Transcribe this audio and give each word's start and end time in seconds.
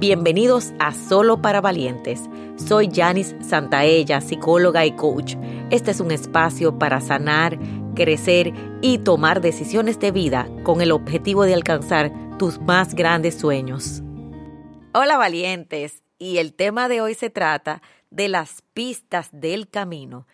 Bienvenidos 0.00 0.72
a 0.78 0.94
Solo 0.94 1.42
para 1.42 1.60
Valientes. 1.60 2.22
Soy 2.56 2.88
Janice 2.90 3.36
Santaella, 3.44 4.22
psicóloga 4.22 4.86
y 4.86 4.92
coach. 4.92 5.34
Este 5.68 5.90
es 5.90 6.00
un 6.00 6.10
espacio 6.10 6.78
para 6.78 7.02
sanar, 7.02 7.58
crecer 7.94 8.54
y 8.80 8.96
tomar 9.00 9.42
decisiones 9.42 10.00
de 10.00 10.10
vida 10.10 10.48
con 10.62 10.80
el 10.80 10.92
objetivo 10.92 11.44
de 11.44 11.52
alcanzar 11.52 12.10
tus 12.38 12.58
más 12.62 12.94
grandes 12.94 13.34
sueños. 13.34 14.00
Hola 14.94 15.18
valientes, 15.18 16.02
y 16.18 16.38
el 16.38 16.54
tema 16.54 16.88
de 16.88 17.02
hoy 17.02 17.12
se 17.12 17.28
trata 17.28 17.82
de 18.08 18.30
las 18.30 18.62
pistas 18.72 19.28
del 19.32 19.68
camino. 19.68 20.26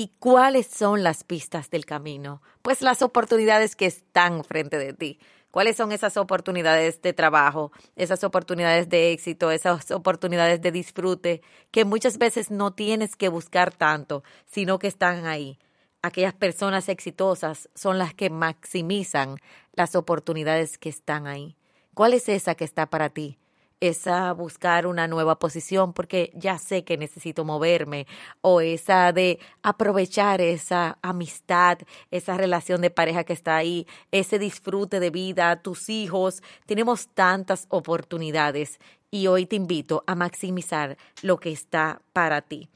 ¿Y 0.00 0.12
cuáles 0.18 0.66
son 0.66 1.02
las 1.02 1.24
pistas 1.24 1.68
del 1.68 1.84
camino? 1.84 2.40
Pues 2.62 2.80
las 2.80 3.02
oportunidades 3.02 3.76
que 3.76 3.84
están 3.84 4.44
frente 4.44 4.78
de 4.78 4.94
ti 4.94 5.18
cuáles 5.50 5.76
son 5.76 5.92
esas 5.92 6.16
oportunidades 6.16 7.02
de 7.02 7.12
trabajo, 7.12 7.70
esas 7.96 8.24
oportunidades 8.24 8.88
de 8.88 9.12
éxito, 9.12 9.50
esas 9.50 9.90
oportunidades 9.90 10.62
de 10.62 10.72
disfrute 10.72 11.42
que 11.70 11.84
muchas 11.84 12.16
veces 12.16 12.50
no 12.50 12.72
tienes 12.72 13.14
que 13.14 13.28
buscar 13.28 13.74
tanto, 13.74 14.22
sino 14.46 14.78
que 14.78 14.86
están 14.86 15.26
ahí. 15.26 15.58
Aquellas 16.00 16.32
personas 16.32 16.88
exitosas 16.88 17.68
son 17.74 17.98
las 17.98 18.14
que 18.14 18.30
maximizan 18.30 19.36
las 19.74 19.94
oportunidades 19.96 20.78
que 20.78 20.88
están 20.88 21.26
ahí. 21.26 21.56
¿Cuál 21.92 22.14
es 22.14 22.30
esa 22.30 22.54
que 22.54 22.64
está 22.64 22.86
para 22.86 23.10
ti? 23.10 23.39
Esa 23.80 24.32
buscar 24.32 24.86
una 24.86 25.08
nueva 25.08 25.38
posición 25.38 25.92
porque 25.92 26.30
ya 26.34 26.58
sé 26.58 26.84
que 26.84 26.96
necesito 26.96 27.44
moverme 27.44 28.06
o 28.40 28.60
esa 28.60 29.12
de 29.12 29.38
aprovechar 29.62 30.40
esa 30.40 30.98
amistad, 31.02 31.78
esa 32.10 32.36
relación 32.36 32.80
de 32.82 32.90
pareja 32.90 33.24
que 33.24 33.32
está 33.32 33.56
ahí, 33.56 33.86
ese 34.12 34.38
disfrute 34.38 35.00
de 35.00 35.10
vida, 35.10 35.62
tus 35.62 35.88
hijos. 35.88 36.42
Tenemos 36.66 37.08
tantas 37.08 37.66
oportunidades 37.70 38.78
y 39.10 39.26
hoy 39.26 39.46
te 39.46 39.56
invito 39.56 40.04
a 40.06 40.14
maximizar 40.14 40.96
lo 41.22 41.38
que 41.38 41.50
está 41.50 42.02
para 42.12 42.42
ti. 42.42 42.68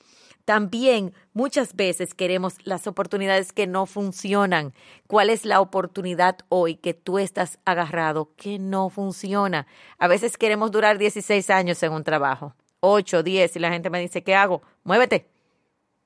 También 0.45 1.15
muchas 1.33 1.75
veces 1.75 2.13
queremos 2.13 2.57
las 2.65 2.87
oportunidades 2.87 3.53
que 3.53 3.67
no 3.67 3.87
funcionan. 3.87 4.75
¿Cuál 5.07 5.31
es 5.31 5.47
la 5.47 5.61
oportunidad 5.61 6.39
hoy 6.51 6.77
que 6.77 6.93
tú 6.93 7.19
estás 7.19 7.59
agarrado 7.65 8.31
que 8.37 8.59
no 8.59 8.91
funciona? 8.91 9.67
A 9.99 10.07
veces 10.07 10.37
queremos 10.37 10.71
durar 10.71 10.99
16 10.99 11.49
años 11.49 11.83
en 11.83 11.93
un 11.93 12.05
trabajo, 12.05 12.55
8, 12.81 13.23
10, 13.23 13.57
y 13.57 13.59
la 13.59 13.71
gente 13.71 13.89
me 13.89 14.01
dice, 14.01 14.23
¿qué 14.23 14.35
hago? 14.35 14.63
Muévete. 14.83 15.27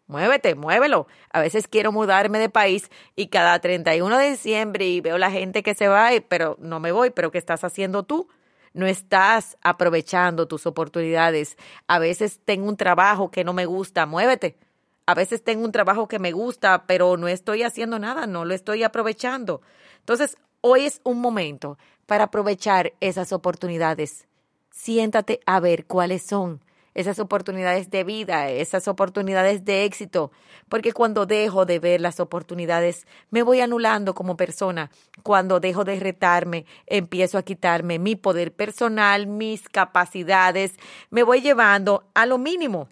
Muévete, 0.06 0.54
muévelo. 0.54 1.06
A 1.30 1.40
veces 1.40 1.68
quiero 1.68 1.92
mudarme 1.92 2.38
de 2.38 2.48
país 2.48 2.90
y 3.14 3.26
cada 3.26 3.58
31 3.58 4.18
de 4.18 4.30
diciembre 4.30 4.86
y 4.86 5.00
veo 5.00 5.18
la 5.18 5.30
gente 5.30 5.62
que 5.62 5.74
se 5.74 5.88
va, 5.88 6.10
pero 6.28 6.56
no 6.60 6.80
me 6.80 6.92
voy, 6.92 7.10
pero 7.10 7.30
¿qué 7.30 7.38
estás 7.38 7.62
haciendo 7.64 8.04
tú? 8.04 8.28
No 8.72 8.86
estás 8.86 9.56
aprovechando 9.62 10.46
tus 10.48 10.66
oportunidades. 10.66 11.56
A 11.86 11.98
veces 11.98 12.40
tengo 12.44 12.68
un 12.68 12.76
trabajo 12.76 13.30
que 13.30 13.44
no 13.44 13.52
me 13.52 13.66
gusta, 13.66 14.06
muévete. 14.06 14.56
A 15.06 15.14
veces 15.14 15.42
tengo 15.42 15.64
un 15.64 15.72
trabajo 15.72 16.06
que 16.06 16.18
me 16.18 16.32
gusta, 16.32 16.84
pero 16.86 17.16
no 17.16 17.28
estoy 17.28 17.62
haciendo 17.62 17.98
nada, 17.98 18.26
no 18.26 18.44
lo 18.44 18.54
estoy 18.54 18.82
aprovechando. 18.82 19.62
Entonces, 20.00 20.36
hoy 20.60 20.84
es 20.84 21.00
un 21.04 21.20
momento 21.20 21.78
para 22.06 22.24
aprovechar 22.24 22.92
esas 23.00 23.32
oportunidades. 23.32 24.26
Siéntate 24.70 25.40
a 25.46 25.60
ver 25.60 25.86
cuáles 25.86 26.22
son 26.22 26.60
esas 26.98 27.20
oportunidades 27.20 27.90
de 27.90 28.02
vida, 28.02 28.50
esas 28.50 28.88
oportunidades 28.88 29.64
de 29.64 29.84
éxito, 29.84 30.32
porque 30.68 30.92
cuando 30.92 31.26
dejo 31.26 31.64
de 31.64 31.78
ver 31.78 32.00
las 32.00 32.18
oportunidades, 32.18 33.06
me 33.30 33.44
voy 33.44 33.60
anulando 33.60 34.16
como 34.16 34.36
persona. 34.36 34.90
Cuando 35.22 35.60
dejo 35.60 35.84
de 35.84 36.00
retarme, 36.00 36.66
empiezo 36.88 37.38
a 37.38 37.44
quitarme 37.44 38.00
mi 38.00 38.16
poder 38.16 38.52
personal, 38.52 39.28
mis 39.28 39.68
capacidades, 39.68 40.72
me 41.10 41.22
voy 41.22 41.40
llevando 41.40 42.02
a 42.14 42.26
lo 42.26 42.36
mínimo. 42.36 42.88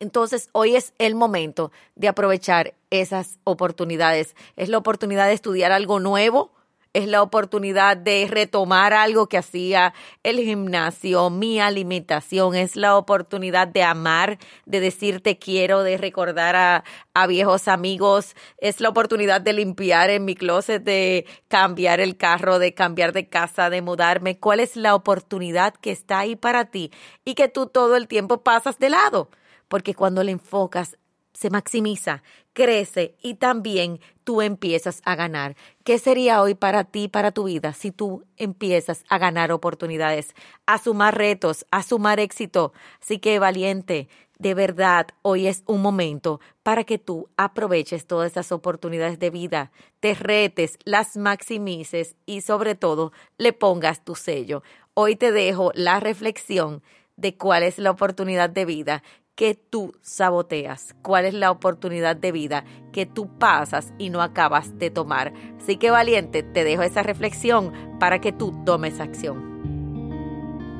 Entonces, 0.00 0.48
hoy 0.52 0.74
es 0.74 0.94
el 0.98 1.14
momento 1.14 1.72
de 1.94 2.08
aprovechar 2.08 2.72
esas 2.88 3.38
oportunidades. 3.44 4.34
Es 4.56 4.70
la 4.70 4.78
oportunidad 4.78 5.26
de 5.26 5.34
estudiar 5.34 5.72
algo 5.72 6.00
nuevo, 6.00 6.52
es 6.96 7.06
la 7.06 7.20
oportunidad 7.20 7.94
de 7.98 8.26
retomar 8.26 8.94
algo 8.94 9.28
que 9.28 9.36
hacía 9.36 9.92
el 10.22 10.38
gimnasio, 10.38 11.28
mi 11.28 11.60
alimentación, 11.60 12.54
es 12.54 12.74
la 12.74 12.96
oportunidad 12.96 13.68
de 13.68 13.82
amar, 13.82 14.38
de 14.64 14.80
decir 14.80 15.20
te 15.20 15.38
quiero, 15.38 15.82
de 15.82 15.98
recordar 15.98 16.56
a, 16.56 16.84
a 17.12 17.26
viejos 17.26 17.68
amigos, 17.68 18.34
es 18.56 18.80
la 18.80 18.88
oportunidad 18.88 19.42
de 19.42 19.52
limpiar 19.52 20.08
en 20.08 20.24
mi 20.24 20.34
closet, 20.34 20.82
de 20.82 21.26
cambiar 21.48 22.00
el 22.00 22.16
carro, 22.16 22.58
de 22.58 22.72
cambiar 22.72 23.12
de 23.12 23.28
casa, 23.28 23.68
de 23.68 23.82
mudarme. 23.82 24.38
¿Cuál 24.38 24.60
es 24.60 24.74
la 24.74 24.94
oportunidad 24.94 25.74
que 25.74 25.90
está 25.90 26.20
ahí 26.20 26.34
para 26.34 26.64
ti 26.70 26.90
y 27.26 27.34
que 27.34 27.48
tú 27.48 27.66
todo 27.66 27.96
el 27.96 28.08
tiempo 28.08 28.42
pasas 28.42 28.78
de 28.78 28.88
lado? 28.88 29.28
Porque 29.68 29.94
cuando 29.94 30.22
le 30.22 30.32
enfocas 30.32 30.96
se 31.36 31.50
maximiza, 31.50 32.22
crece 32.54 33.14
y 33.20 33.34
también 33.34 34.00
tú 34.24 34.40
empiezas 34.40 35.02
a 35.04 35.14
ganar. 35.14 35.54
¿Qué 35.84 35.98
sería 35.98 36.40
hoy 36.40 36.54
para 36.54 36.84
ti, 36.84 37.08
para 37.08 37.30
tu 37.30 37.44
vida, 37.44 37.74
si 37.74 37.90
tú 37.90 38.24
empiezas 38.38 39.04
a 39.10 39.18
ganar 39.18 39.52
oportunidades, 39.52 40.34
a 40.64 40.78
sumar 40.78 41.16
retos, 41.16 41.66
a 41.70 41.82
sumar 41.82 42.20
éxito? 42.20 42.72
Así 43.02 43.18
que 43.18 43.38
valiente, 43.38 44.08
de 44.38 44.54
verdad, 44.54 45.08
hoy 45.20 45.46
es 45.46 45.62
un 45.66 45.82
momento 45.82 46.40
para 46.62 46.84
que 46.84 46.98
tú 46.98 47.28
aproveches 47.36 48.06
todas 48.06 48.32
esas 48.32 48.50
oportunidades 48.50 49.18
de 49.18 49.30
vida, 49.30 49.72
te 50.00 50.14
retes, 50.14 50.78
las 50.84 51.18
maximices 51.18 52.16
y 52.24 52.40
sobre 52.40 52.74
todo 52.74 53.12
le 53.36 53.52
pongas 53.52 54.04
tu 54.04 54.14
sello. 54.14 54.62
Hoy 54.94 55.16
te 55.16 55.32
dejo 55.32 55.70
la 55.74 56.00
reflexión 56.00 56.82
de 57.16 57.36
cuál 57.36 57.62
es 57.62 57.78
la 57.78 57.90
oportunidad 57.90 58.50
de 58.50 58.64
vida 58.64 59.02
que 59.36 59.54
tú 59.54 59.92
saboteas, 60.00 60.96
cuál 61.02 61.26
es 61.26 61.34
la 61.34 61.50
oportunidad 61.50 62.16
de 62.16 62.32
vida 62.32 62.64
que 62.90 63.04
tú 63.04 63.28
pasas 63.38 63.92
y 63.98 64.08
no 64.08 64.22
acabas 64.22 64.78
de 64.78 64.90
tomar. 64.90 65.34
Así 65.60 65.76
que 65.76 65.90
valiente, 65.90 66.42
te 66.42 66.64
dejo 66.64 66.82
esa 66.82 67.02
reflexión 67.02 67.70
para 68.00 68.18
que 68.18 68.32
tú 68.32 68.54
tomes 68.64 68.98
acción. 68.98 69.54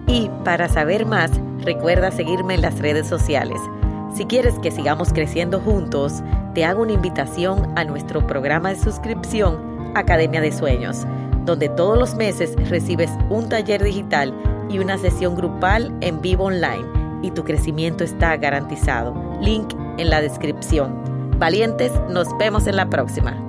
Y 0.09 0.31
para 0.43 0.71
saber 0.71 1.05
más, 1.05 1.31
recuerda 1.61 2.11
seguirme 2.11 2.55
en 2.55 2.63
las 2.63 2.79
redes 2.79 3.07
sociales. 3.07 3.61
Si 4.15 4.25
quieres 4.25 4.59
que 4.61 4.71
sigamos 4.71 5.13
creciendo 5.13 5.61
juntos, 5.61 6.23
te 6.55 6.65
hago 6.65 6.83
una 6.83 6.93
invitación 6.93 7.71
a 7.77 7.85
nuestro 7.85 8.27
programa 8.27 8.71
de 8.71 8.81
suscripción 8.81 9.93
Academia 9.95 10.41
de 10.41 10.53
Sueños, 10.53 11.05
donde 11.45 11.69
todos 11.69 11.99
los 11.99 12.15
meses 12.15 12.57
recibes 12.71 13.11
un 13.29 13.51
taller 13.51 13.85
digital 13.85 14.33
y 14.71 14.79
una 14.79 14.97
sesión 14.97 15.35
grupal 15.37 15.95
en 16.01 16.23
vivo 16.23 16.45
online 16.45 16.96
y 17.27 17.31
tu 17.33 17.45
crecimiento 17.45 18.05
está 18.05 18.37
garantizado. 18.37 19.15
Link 19.41 19.75
en 19.99 20.11
la 20.11 20.21
descripción. 20.21 20.95
Valientes, 21.39 21.93
nos 22.09 22.29
vemos 22.39 22.67
en 22.67 22.77
la 22.77 22.89
próxima. 22.89 23.46